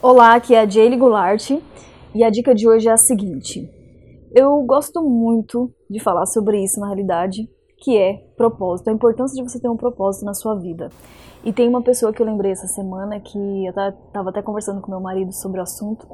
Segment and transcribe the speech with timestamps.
[0.00, 1.50] Olá, aqui é a Jaylee Goulart
[2.14, 3.68] e a dica de hoje é a seguinte.
[4.32, 9.42] Eu gosto muito de falar sobre isso na realidade, que é propósito, a importância de
[9.42, 10.88] você ter um propósito na sua vida.
[11.42, 14.88] E tem uma pessoa que eu lembrei essa semana que eu estava até conversando com
[14.88, 16.06] meu marido sobre o assunto,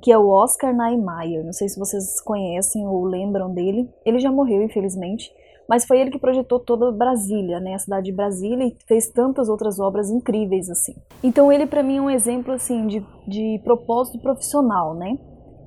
[0.00, 1.44] que é o Oscar Niemeyer.
[1.44, 3.86] Não sei se vocês conhecem ou lembram dele.
[4.06, 5.30] Ele já morreu, infelizmente,
[5.68, 9.48] mas foi ele que projetou toda Brasília, né, a cidade de Brasília, e fez tantas
[9.48, 10.94] outras obras incríveis assim.
[11.22, 15.16] Então ele para mim é um exemplo assim de, de propósito profissional, né,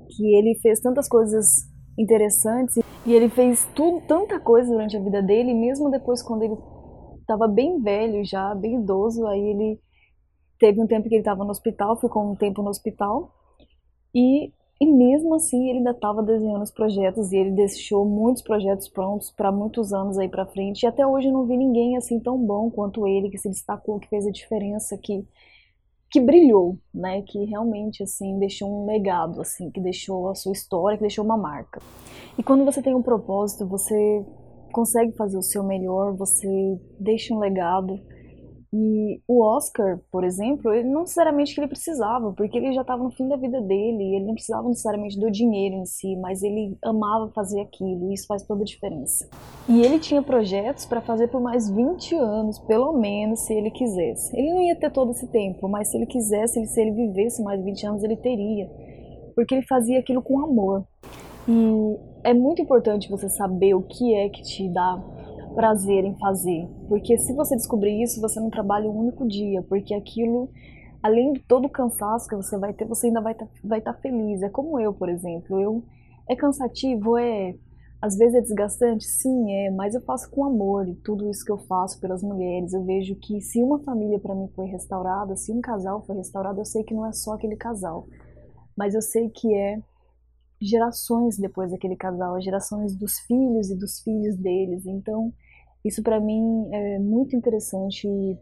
[0.10, 1.46] que ele fez tantas coisas
[1.98, 6.58] interessantes e ele fez tudo, tanta coisa durante a vida dele, mesmo depois quando ele
[7.20, 9.80] estava bem velho já, bem idoso, aí ele
[10.60, 13.34] teve um tempo que ele estava no hospital, ficou um tempo no hospital
[14.14, 14.52] e
[14.82, 19.30] e mesmo assim ele ainda estava desenhando os projetos e ele deixou muitos projetos prontos
[19.30, 20.84] para muitos anos aí para frente.
[20.84, 24.00] E até hoje eu não vi ninguém assim tão bom quanto ele que se destacou,
[24.00, 25.26] que fez a diferença, que
[26.12, 27.22] que brilhou, né?
[27.22, 31.38] Que realmente assim deixou um legado, assim, que deixou a sua história, que deixou uma
[31.38, 31.80] marca.
[32.38, 34.26] E quando você tem um propósito, você
[34.72, 38.00] consegue fazer o seu melhor, você deixa um legado
[38.72, 43.04] e o Oscar, por exemplo, ele não necessariamente que ele precisava, porque ele já estava
[43.04, 46.78] no fim da vida dele, ele não precisava necessariamente do dinheiro em si, mas ele
[46.84, 49.28] amava fazer aquilo, e isso faz toda a diferença.
[49.68, 54.38] E ele tinha projetos para fazer por mais 20 anos, pelo menos, se ele quisesse.
[54.38, 57.64] Ele não ia ter todo esse tempo, mas se ele quisesse, se ele vivesse mais
[57.64, 58.70] 20 anos, ele teria,
[59.36, 60.86] porque ele fazia aquilo com amor.
[61.48, 65.02] E é muito importante você saber o que é que te dá
[65.60, 66.70] prazer em fazer.
[66.88, 70.50] Porque se você descobrir isso, você não trabalha um único dia, porque aquilo,
[71.04, 73.82] além de todo o cansaço que você vai ter, você ainda vai estar tá, vai
[73.82, 74.42] tá feliz.
[74.42, 75.60] É como eu, por exemplo.
[75.60, 75.84] Eu
[76.30, 77.56] é cansativo, é
[78.02, 81.52] às vezes é desgastante, sim, é, mas eu faço com amor e tudo isso que
[81.52, 82.72] eu faço pelas mulheres.
[82.72, 86.62] Eu vejo que se uma família para mim foi restaurada, se um casal foi restaurado,
[86.62, 88.08] eu sei que não é só aquele casal,
[88.78, 89.82] mas eu sei que é
[90.62, 94.86] gerações depois daquele casal, gerações dos filhos e dos filhos deles.
[94.86, 95.34] Então,
[95.84, 98.38] isso para mim é muito interessante e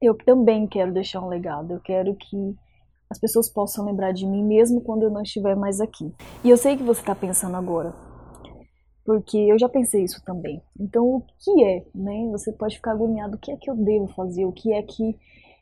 [0.00, 1.72] eu também quero deixar um legado.
[1.72, 2.56] Eu quero que
[3.10, 6.12] as pessoas possam lembrar de mim mesmo quando eu não estiver mais aqui.
[6.42, 7.94] E eu sei que você está pensando agora,
[9.04, 10.62] porque eu já pensei isso também.
[10.78, 12.28] Então, o que é, né?
[12.32, 13.36] Você pode ficar agoniado.
[13.36, 14.44] O que é que eu devo fazer?
[14.46, 15.16] O que é que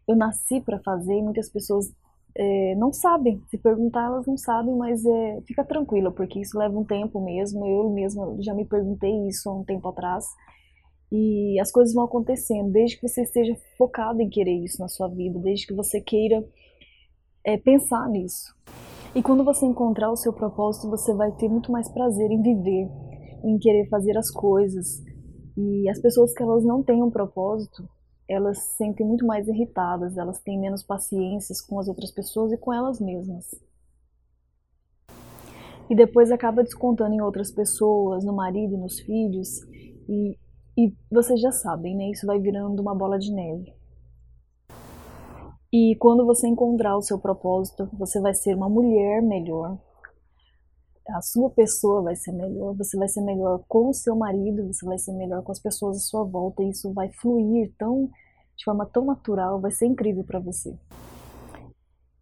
[0.06, 1.18] eu nasci para fazer?
[1.18, 1.92] E muitas pessoas
[2.36, 3.42] é, não sabem.
[3.48, 7.66] Se perguntar, elas não sabem, mas é, fica tranquila, porque isso leva um tempo mesmo.
[7.66, 10.24] Eu mesma já me perguntei isso há um tempo atrás.
[11.14, 15.08] E as coisas vão acontecendo, desde que você esteja focado em querer isso na sua
[15.08, 16.42] vida, desde que você queira
[17.44, 18.56] é, pensar nisso.
[19.14, 22.88] E quando você encontrar o seu propósito, você vai ter muito mais prazer em viver,
[23.44, 25.04] em querer fazer as coisas.
[25.54, 27.86] E as pessoas que elas não têm um propósito,
[28.26, 32.56] elas se sentem muito mais irritadas, elas têm menos paciência com as outras pessoas e
[32.56, 33.50] com elas mesmas.
[35.90, 39.60] E depois acaba descontando em outras pessoas, no marido, nos filhos,
[40.08, 40.38] e,
[40.76, 42.10] e vocês já sabem, né?
[42.10, 43.74] Isso vai virando uma bola de neve.
[45.72, 49.78] E quando você encontrar o seu propósito, você vai ser uma mulher melhor,
[51.08, 54.84] a sua pessoa vai ser melhor, você vai ser melhor com o seu marido, você
[54.84, 58.10] vai ser melhor com as pessoas à sua volta, e isso vai fluir tão
[58.56, 60.78] de forma tão natural, vai ser incrível para você.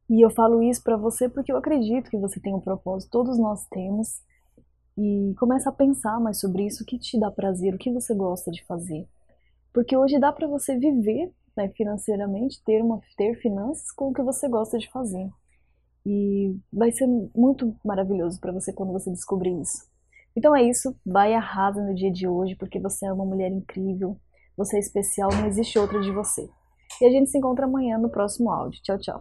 [0.08, 3.38] E eu falo isso para você porque eu acredito que você tem um propósito, todos
[3.38, 4.22] nós temos.
[5.02, 8.14] E começa a pensar mais sobre isso, o que te dá prazer, o que você
[8.14, 9.08] gosta de fazer.
[9.72, 14.20] Porque hoje dá para você viver né, financeiramente, ter, uma, ter finanças com o que
[14.20, 15.26] você gosta de fazer.
[16.04, 19.88] E vai ser muito maravilhoso para você quando você descobrir isso.
[20.36, 24.18] Então é isso, vai arrasa no dia de hoje, porque você é uma mulher incrível,
[24.54, 26.46] você é especial, não existe outra de você.
[27.00, 28.82] E a gente se encontra amanhã no próximo áudio.
[28.82, 29.18] Tchau, tchau.